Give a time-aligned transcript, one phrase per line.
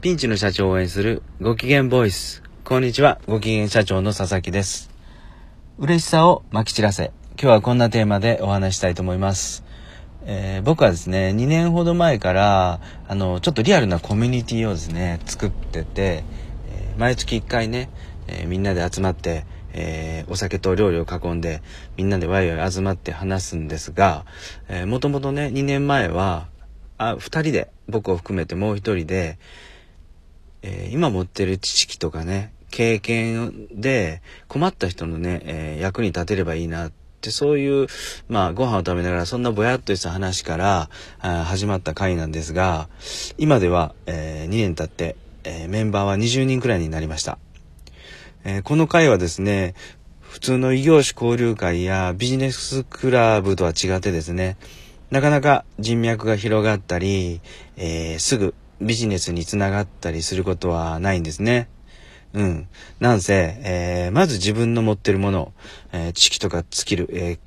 [0.00, 2.44] ピンチの社長を応援するご機嫌ボイス。
[2.62, 4.90] こんにちは、ご機嫌社長の佐々木です。
[5.76, 7.10] 嬉しさをまき散らせ。
[7.30, 9.64] 今日はこんなテーマでお話したいと思います。
[10.24, 16.22] えー、僕はですね、2年ほど前から、あの、ちょっとリアルなコミュニティをですね、作ってて、
[16.70, 17.90] えー、毎月1回ね、
[18.28, 21.60] えー、みんなで集まって、えー、お酒と料理を囲んで、
[21.96, 24.26] みんなでワイワイ集まって話すんですが、
[24.68, 26.46] えー、もともとね、2年前は、
[26.98, 29.40] あ、2人で、僕を含めてもう1人で、
[30.68, 37.86] えー、今持ってる知識とかね、経験で困った人のね、えー、役に立てればいいなって、そういう、
[38.28, 40.90] まあ、ご飯を食べながら、そんなぼやっとした話から
[41.20, 42.88] あ始まった回なんですが、
[43.38, 47.38] 今では、えー、2年経って、え、メンバーは20人くらいになりました。
[48.44, 49.74] え、この回はですね、
[50.20, 54.58] 普通の異業種交流会やビジネスクラブとは違ってですね、
[55.10, 57.40] なかなか人脈が広がったり、
[57.78, 61.68] えー、すぐビジネスにつながったりすることはないんですね。
[62.34, 62.68] うん。
[63.00, 65.52] なんせ、えー、まず自分の持ってるもの、
[65.92, 67.38] えー、知識とかスキル、え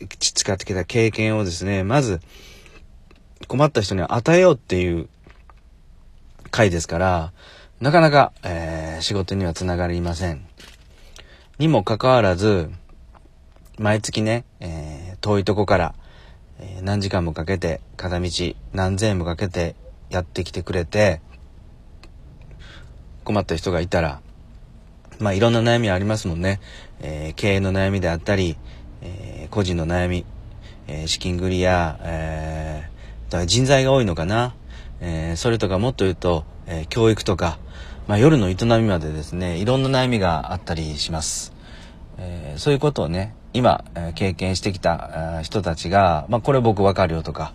[0.00, 2.20] ー、使ってきた経験をですね、まず、
[3.46, 5.08] 困った人に与えようっていう
[6.50, 7.32] 回ですから、
[7.80, 10.46] なかなか、えー、仕事にはつながりません。
[11.58, 12.70] にもかかわらず、
[13.78, 15.94] 毎月ね、えー、遠いとこから、
[16.60, 18.30] え、何時間もかけて、片道
[18.72, 19.76] 何千円もかけて
[20.10, 21.20] やってきてくれて、
[23.24, 24.20] 困った人がいたら、
[25.18, 26.60] まあいろんな悩みありますもんね。
[27.00, 28.56] えー、経営の悩みであったり、
[29.02, 30.24] えー、個人の悩み、
[30.86, 34.54] えー、資金繰りや、えー、人材が多いのかな。
[35.00, 37.58] え、それとかもっと言うと、え、教育とか、
[38.06, 41.52] まあ、夜の営みまでですね、いろんな悩みがあったりします。
[42.18, 47.52] え、そういうことをね、今、経験してきた人たちが、まあ、これ僕わかるよとか、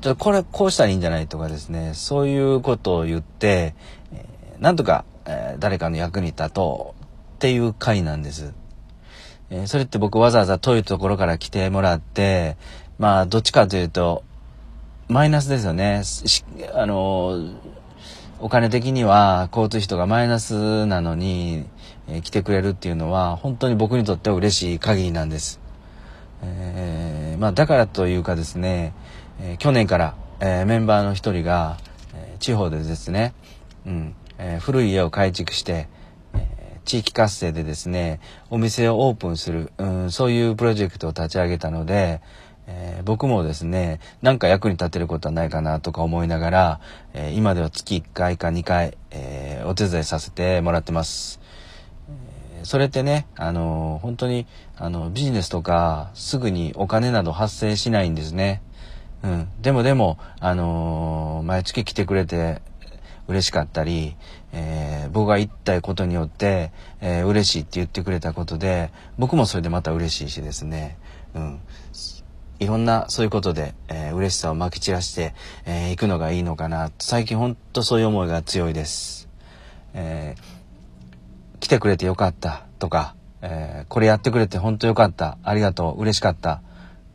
[0.00, 3.74] ちょこれこうしたらいいんじゃないとかですね、そういうことを言って、
[4.60, 5.04] なんとか、
[5.58, 8.54] 誰かの役に立とうっていう回なんです。
[9.66, 12.56] それって僕わざわざ遠いところから来てもらって、
[12.98, 14.22] まあ、どっちかというと、
[15.08, 16.02] マイナスですよね。
[16.74, 17.50] あの、
[18.42, 21.64] お金的には交通費とかマイナスなのに、
[22.08, 25.60] えー、来てくれるっていうのは本当に僕にとっては嬉しい限りなんです。
[26.42, 28.94] えー、まあだからというかですね、
[29.40, 31.78] えー、去年から、えメンバーの一人が、
[32.14, 33.32] え地方でですね、
[33.86, 35.86] うん、え古い家を改築して、
[36.34, 38.18] え地域活性でですね、
[38.50, 42.20] お店をオープンする、うん、そういうプロジェクトを立ち上げたので、
[42.66, 46.80] えー、僕もですね、なんか役に立てることはないかなとか思いながら、
[47.12, 51.40] えー、今では月1回か2回、えー、お手伝いさせてもらってます。
[52.64, 54.46] それってね、あの本当に、
[54.76, 58.62] あの、ビジネスとかすぐにお金など発生しないんですね。
[59.24, 59.48] うん。
[59.60, 62.62] でもでも、あの毎月来てくれて
[63.26, 64.16] 嬉しかったり、
[64.52, 66.70] え僕が言ったことによって、
[67.00, 70.96] え嬉しいって言ってくれたことで、僕もそれでまた嬉しいしですね。
[71.34, 71.60] うん。
[72.62, 75.34] いろんなそういうことで、えー、嬉しさをまき散らして、
[75.66, 76.90] えー、くのがいいのかな。
[76.98, 79.28] 最近ほんとそういう思いが強いです。
[79.94, 85.38] えー、来てくれてよかったとか、えー、これやってくれて本当よかった。
[85.42, 86.00] ありがとう。
[86.00, 86.62] 嬉しかった。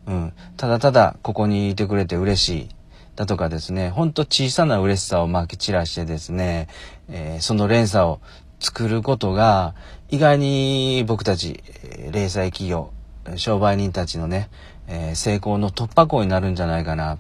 [0.06, 0.34] うん。
[0.57, 2.69] ただただここにいてくれて嬉しい。
[3.16, 6.68] だとかですね、ほんと小さな嬉しさをまき散らしてですね、
[7.09, 8.19] えー、その連鎖を
[8.59, 9.74] 作ることが、
[10.09, 11.63] 意外に僕たち、
[12.12, 12.91] 零細企業、
[13.36, 14.50] 商売人たちのね、
[14.88, 17.18] えー、成功の突破口になるんじゃないかなっ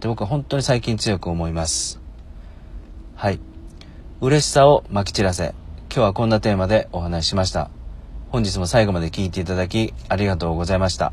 [0.00, 2.00] て僕は本当に最近強く思います。
[3.14, 3.40] はい。
[4.20, 5.54] 嬉しさをまき散らせ。
[5.90, 7.70] 今日はこんなテーマでお話ししました。
[8.30, 11.12] 本日も最後まで聴いていただきありがとうございました。